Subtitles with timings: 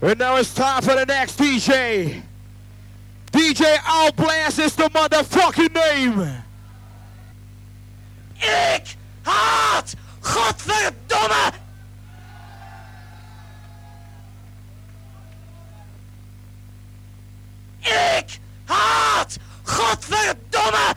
[0.00, 2.22] And now it's time for the next DJ.
[3.32, 6.44] DJ Outblast is the motherfucking name.
[8.40, 11.52] Ik haat godverdomme
[17.80, 20.94] Ik haat godverdomme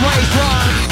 [0.00, 0.89] the way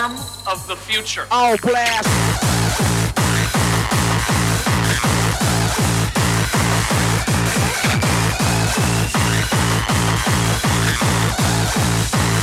[0.00, 0.12] dorm
[0.46, 1.26] of the future.
[1.30, 2.08] Oh, blast.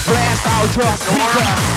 [0.05, 1.76] Blast out your speaker.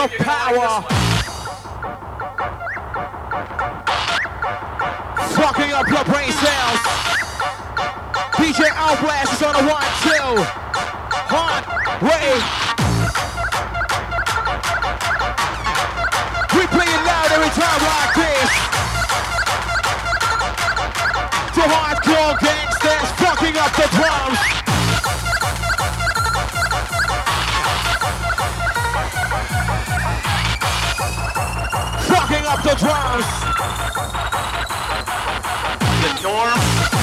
[0.00, 0.80] Of power.
[5.36, 6.80] Fucking up your brain cells.
[8.40, 10.32] DJ Outblast is on the one, two.
[11.28, 11.64] Hot,
[12.00, 12.40] wait.
[16.56, 18.50] We play it loud every time like this.
[21.56, 24.69] The hardcore gangsters fucking up the drums.
[32.50, 33.24] Up the drums.
[36.02, 36.99] The dorm.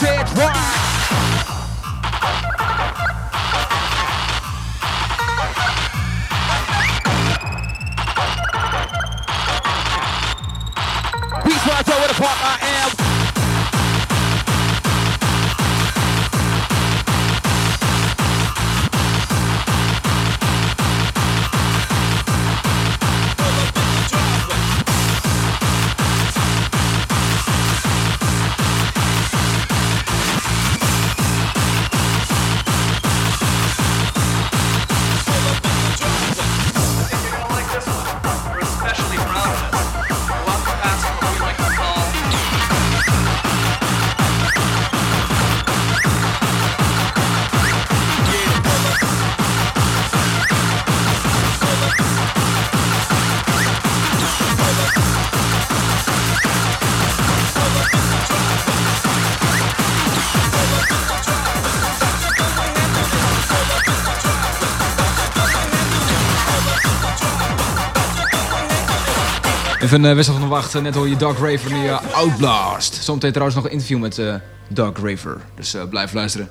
[0.00, 0.79] Pause it,
[69.90, 70.80] Even een wissel van de wacht.
[70.80, 72.94] Net hoor je Dark Raver nu uh, Outblast.
[72.94, 74.34] Zometeen trouwens nog een interview met eh
[74.68, 75.40] Dark Raver.
[75.54, 76.48] Dus eh, blijf luisteren.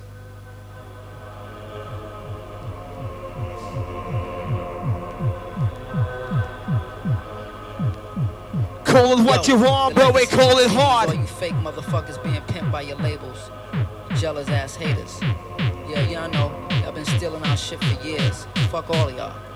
[8.84, 11.12] Call it what you want, but we call it All hard.
[11.12, 13.38] you fake motherfuckers being pimped by your labels.
[14.20, 15.18] Jealous ass haters.
[15.88, 16.52] Yeah, y'all know.
[16.82, 18.46] Y'all been stealing our shit for years.
[18.70, 19.49] Fuck all of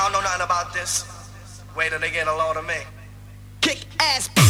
[0.00, 0.12] y'all.
[0.12, 1.04] Know nothing about this.
[1.76, 2.74] Wait till they get a load of me.
[3.60, 4.49] Kick ass.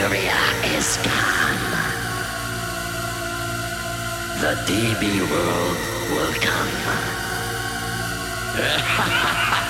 [0.00, 0.16] 3B
[0.78, 0.96] is.
[4.40, 5.76] The DB world
[6.10, 6.70] will come.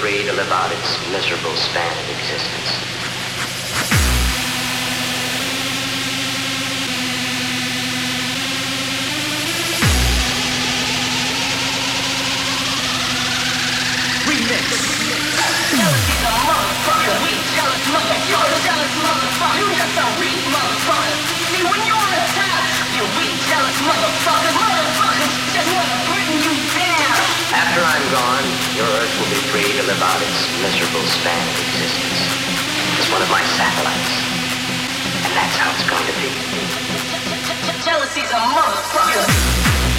[0.00, 2.70] free to live out its miserable span of existence.
[27.52, 32.20] After I'm gone, Earth will be free to live out its miserable span of existence.
[32.96, 34.14] It's one of my satellites.
[35.28, 36.32] And that's how it's going to be.
[37.84, 39.89] Jealousy's a motherfucker.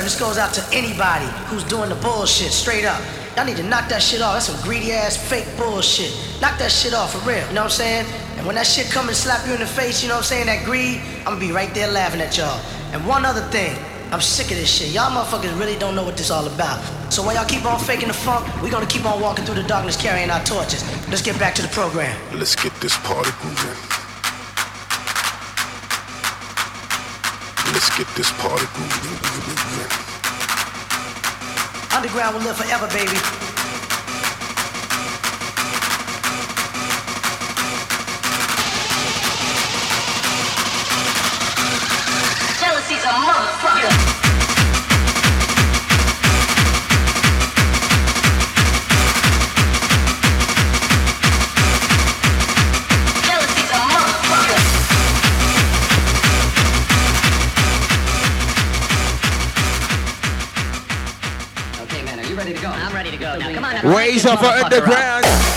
[0.00, 3.00] May concern, this goes out to anybody who's doing the bullshit straight up.
[3.36, 4.34] Y'all need to knock that shit off.
[4.34, 6.12] That's some greedy ass fake bullshit.
[6.40, 7.46] Knock that shit off for real.
[7.48, 8.06] You know what I'm saying?
[8.36, 10.46] And when that shit come and slap you in the face, you know what I'm
[10.46, 10.46] saying?
[10.46, 12.60] That greed, I'm gonna be right there laughing at y'all.
[12.92, 13.76] And one other thing,
[14.10, 14.92] I'm sick of this shit.
[14.92, 16.82] Y'all motherfuckers really don't know what this all about.
[17.12, 19.68] So while y'all keep on faking the funk, we gonna keep on walking through the
[19.68, 20.82] darkness carrying our torches.
[21.08, 22.16] Let's get back to the program.
[22.36, 23.99] Let's get this party moving.
[27.98, 29.18] Get this party moving.
[31.92, 33.49] Underground will live forever, baby.
[63.82, 65.49] Raise up for underground.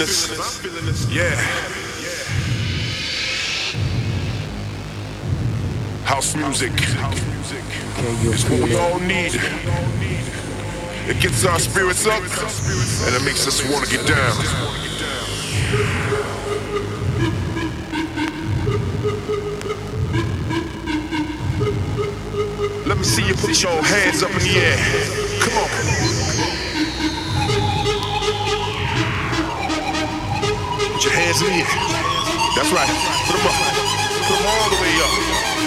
[0.00, 1.10] This.
[1.12, 1.34] Yeah.
[6.04, 6.72] House music.
[8.32, 9.34] It's what we all need.
[11.06, 14.36] It gets our spirits up and it makes us want to get down.
[22.86, 24.78] Let me see you put your hands up in the air.
[25.40, 26.09] Come on.
[31.30, 31.70] Hands in air.
[32.58, 32.90] That's right.
[33.30, 33.54] Put them up.
[34.26, 35.14] Put them all the way up.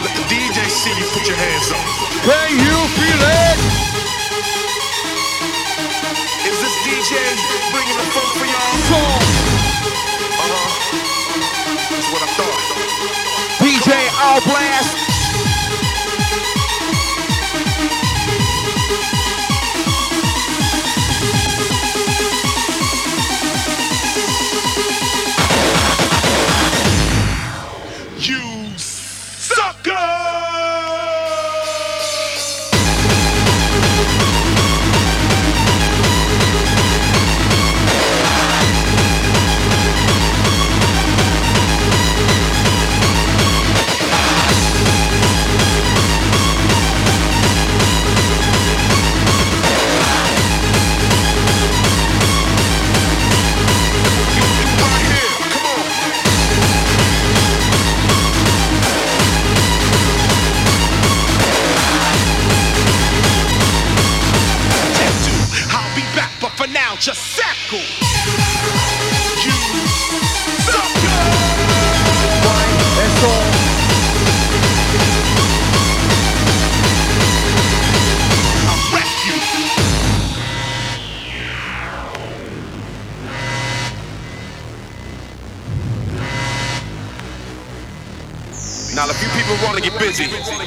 [0.04, 1.80] Let the DJ see you put your hands up.
[2.28, 3.58] Can you feel it?
[6.52, 7.15] Is this DJ
[7.71, 8.76] bringing the funk for y'all?
[8.91, 9.23] Song.
[10.36, 10.67] Uh-huh.
[11.95, 12.60] That's what I thought.
[13.63, 14.99] DJ Outblast.
[14.99, 15.12] You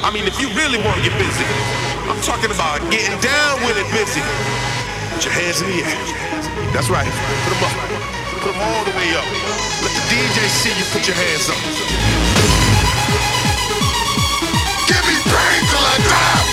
[0.07, 1.43] I mean, if you really want to get busy,
[2.07, 4.23] I'm talking about getting down with it busy.
[5.11, 5.99] Put your hands in the air.
[6.71, 7.03] That's right.
[7.03, 7.75] Put them up.
[8.39, 9.27] Put them all the way up.
[9.83, 11.59] Let the DJ see you put your hands up.
[14.87, 16.46] Give me pain till I die.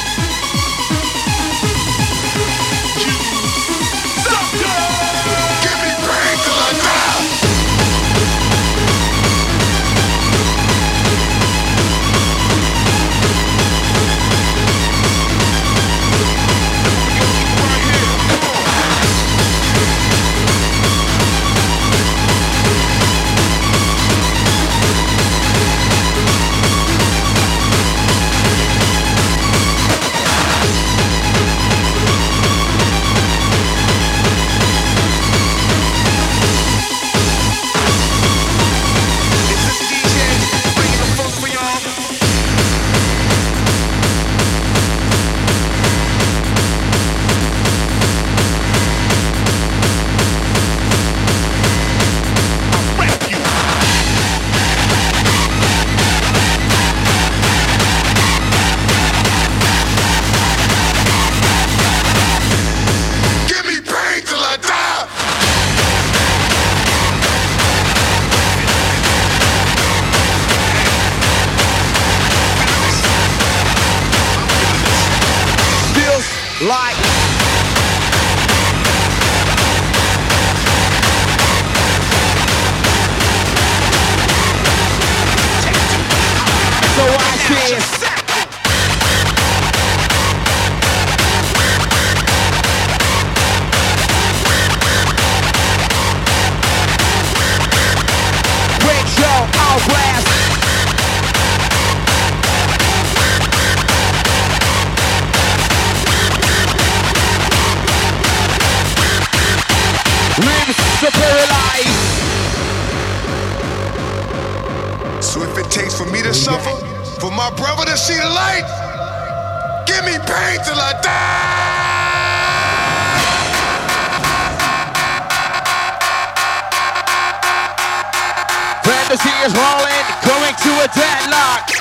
[129.44, 131.73] Is rolling, going to a deadlock.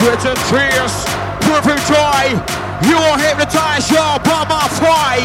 [0.00, 1.04] sweat and tears,
[1.44, 2.24] perfect joy.
[2.88, 5.20] You'll hypnotize your mama, by.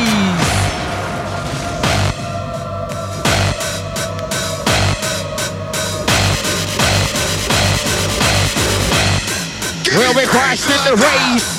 [9.96, 11.55] We'll be crashed in the race.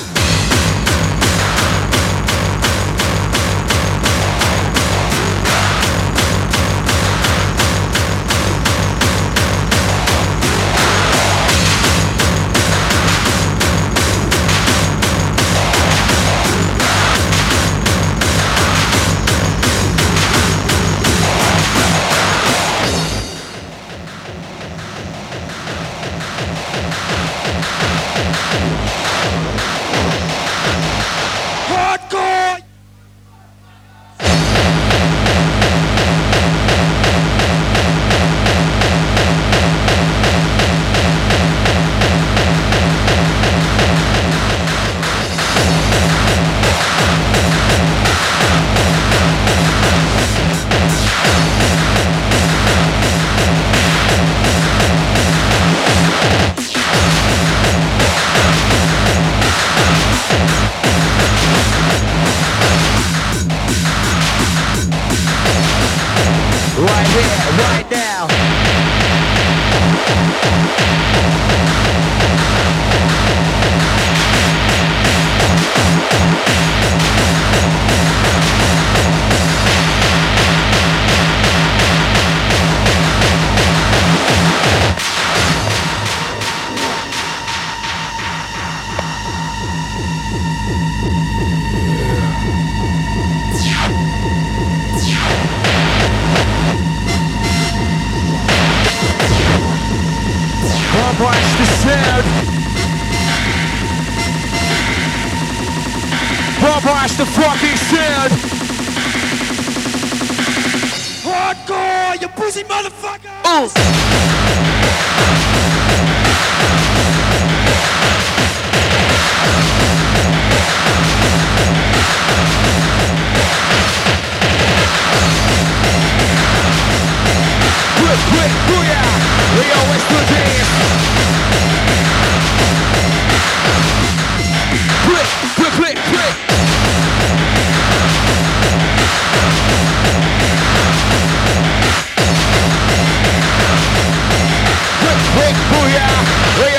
[145.71, 146.76] Booyah!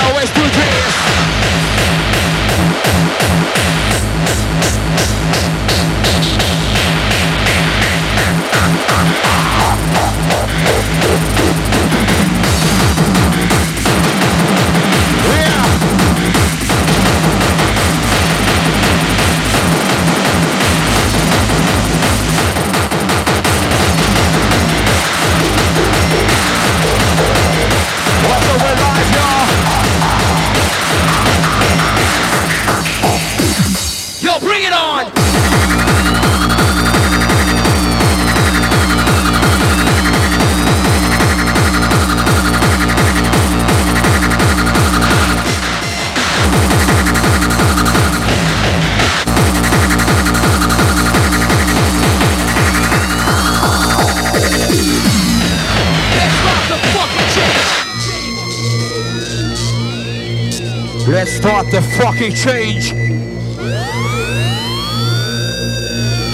[62.18, 62.90] Fucking change.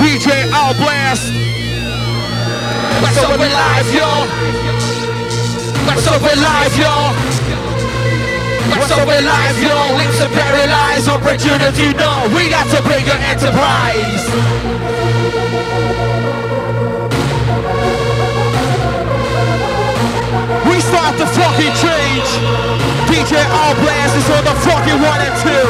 [0.01, 1.29] DJ Outblast.
[3.03, 4.09] What's up with live, yo?
[5.85, 7.13] What's up with live, yo?
[8.71, 9.97] What's up with live, yo?
[9.99, 12.33] Lips are paralyzed, opportunity, no.
[12.35, 14.25] We got to bring an enterprise.
[20.65, 21.94] We start the fucking change.
[23.25, 25.67] DJ Outblast is on the fucking one and two.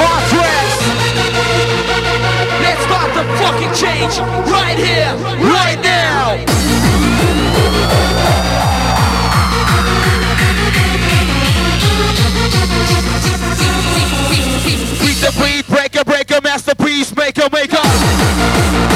[0.00, 0.80] Hardtraxx.
[2.62, 4.18] Let's start the fucking change
[4.50, 5.12] right here,
[5.52, 6.38] right now.
[14.98, 18.91] Beat the beat, breaker, breaker, masterpiece, maker, maker.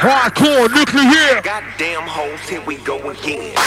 [0.00, 1.42] Hardcore nuclear.
[1.42, 3.59] Goddamn hoes, here we go again.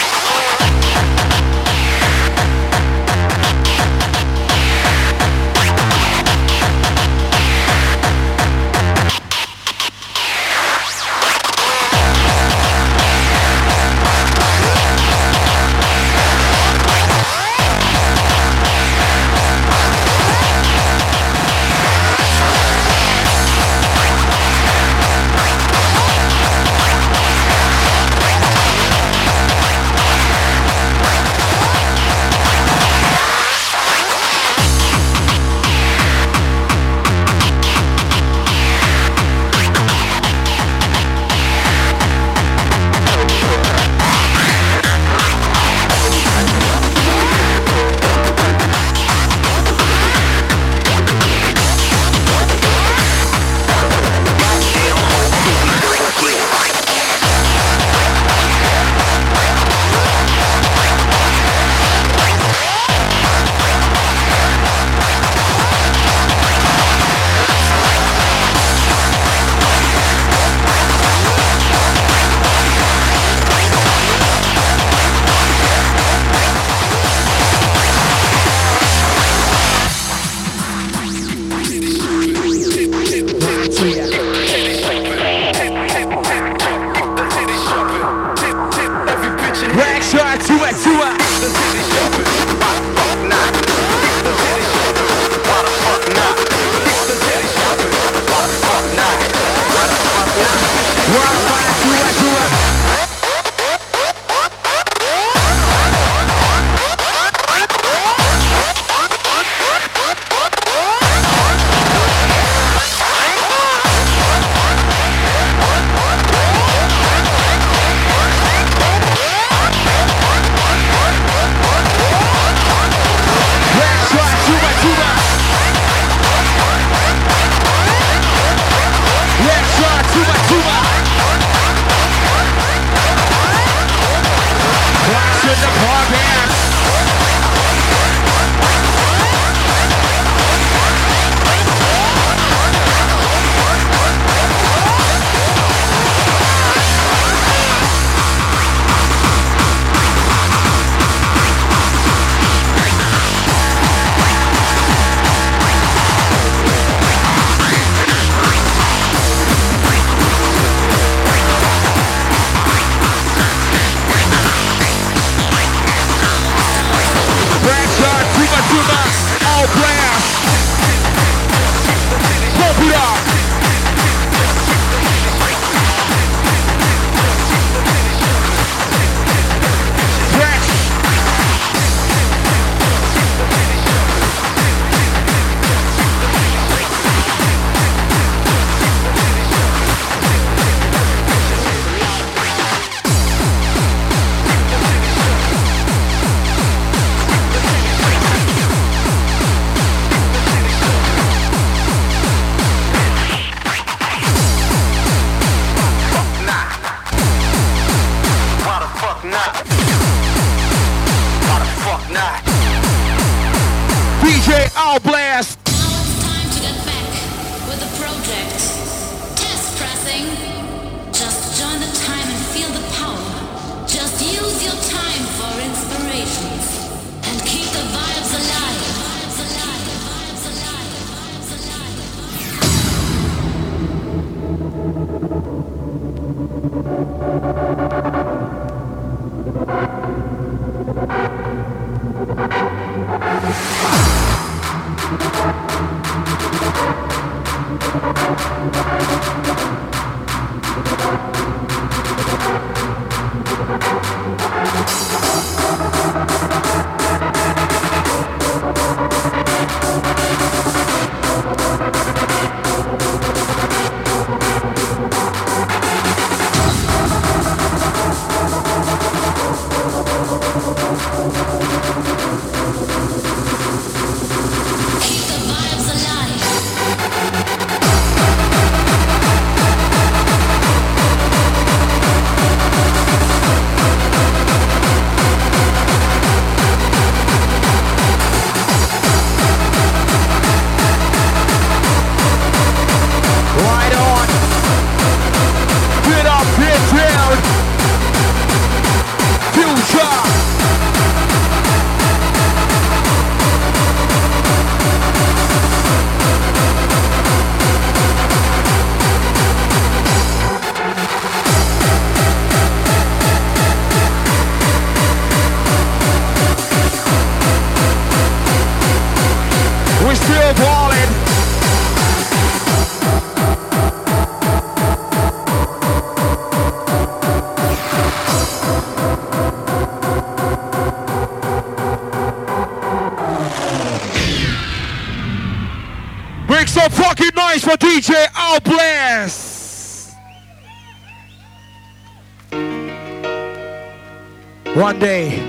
[344.94, 345.40] One day,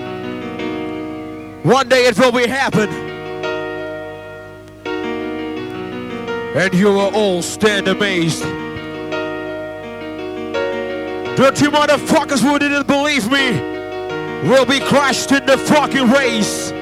[1.65, 2.89] one day it will be happen.
[6.57, 8.43] And you will all stand amazed.
[11.37, 13.61] Dirty motherfuckers who didn't believe me
[14.49, 16.73] will be crushed in the fucking race.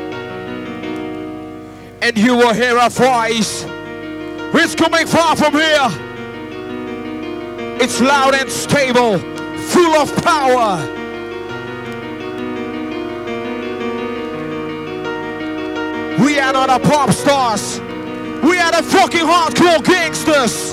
[2.00, 3.64] And you will hear a voice.
[4.54, 5.90] It's coming far from here.
[7.82, 9.18] It's loud and stable,
[9.58, 11.01] full of power.
[16.32, 17.78] We are not the pop stars.
[18.42, 20.72] We are the fucking hardcore gangsters.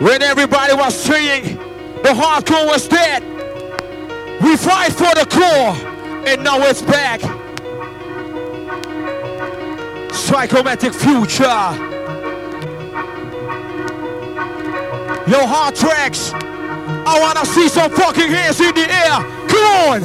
[0.00, 1.56] When everybody was saying
[2.04, 3.24] the hardcore was dead,
[4.40, 5.74] we fight for the core,
[6.24, 7.22] and now it's back.
[10.14, 11.42] Psychomatic future.
[15.26, 16.51] Yo, Hardtraxx.
[17.04, 19.18] I wanna see some fucking hands in the air.
[19.48, 20.02] Come on.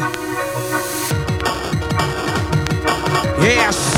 [3.41, 3.97] Yes.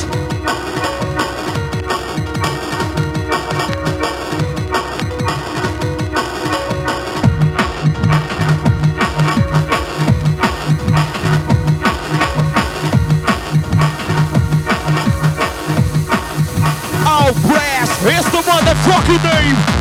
[18.01, 19.78] It's the motherfucking name!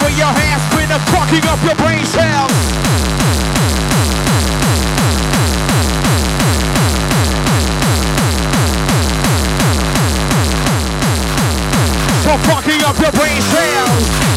[0.00, 2.50] Over your hands, spin the fucking up your brain cells!
[12.24, 14.29] So fucking up your brain cells!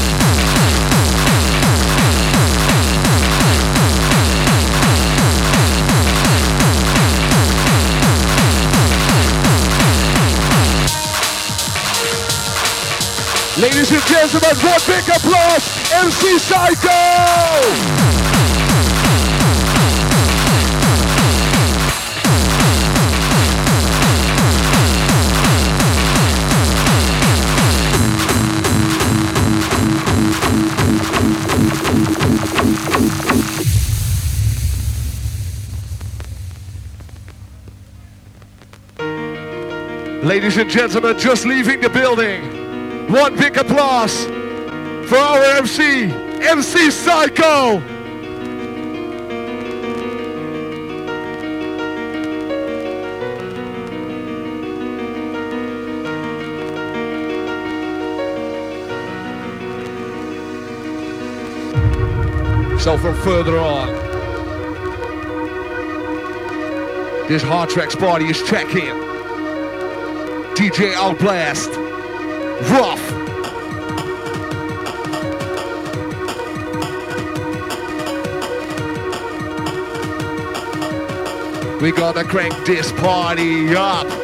[13.55, 16.89] Ladies and gentlemen, one big applause, MC Psycho!
[40.23, 42.62] Ladies and gentlemen, just leaving the building.
[43.09, 44.25] One big applause
[45.07, 47.81] for our MC, MC Psycho.
[62.79, 63.87] So from further on,
[67.29, 68.93] this Hardtraxx party is checking.
[70.55, 71.82] DJ Outblast,
[72.69, 73.01] rough.
[81.81, 84.22] We gotta crank this party up.